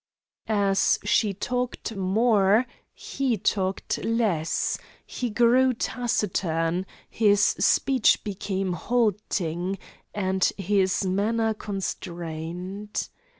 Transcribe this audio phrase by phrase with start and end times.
[0.47, 9.77] As she talked more, he talked less; he grew taciturn; his speech became halting,
[10.15, 13.09] and his manner constrained.